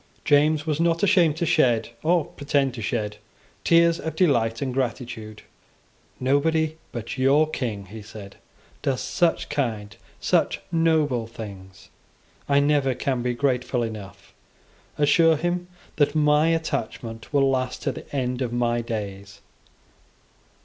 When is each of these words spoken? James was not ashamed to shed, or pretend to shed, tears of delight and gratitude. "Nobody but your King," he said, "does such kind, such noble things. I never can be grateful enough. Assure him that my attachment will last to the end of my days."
James 0.25 0.65
was 0.65 0.79
not 0.79 1.03
ashamed 1.03 1.37
to 1.37 1.45
shed, 1.45 1.89
or 2.01 2.25
pretend 2.25 2.73
to 2.73 2.81
shed, 2.81 3.17
tears 3.63 3.99
of 3.99 4.15
delight 4.15 4.59
and 4.59 4.73
gratitude. 4.73 5.43
"Nobody 6.19 6.77
but 6.91 7.19
your 7.19 7.47
King," 7.47 7.85
he 7.85 8.01
said, 8.01 8.37
"does 8.81 8.99
such 8.99 9.47
kind, 9.47 9.95
such 10.19 10.59
noble 10.71 11.27
things. 11.27 11.89
I 12.49 12.59
never 12.59 12.95
can 12.95 13.21
be 13.21 13.35
grateful 13.35 13.83
enough. 13.83 14.33
Assure 14.97 15.37
him 15.37 15.67
that 15.97 16.15
my 16.15 16.47
attachment 16.47 17.31
will 17.31 17.47
last 17.47 17.83
to 17.83 17.91
the 17.91 18.09
end 18.11 18.41
of 18.41 18.51
my 18.51 18.81
days." 18.81 19.39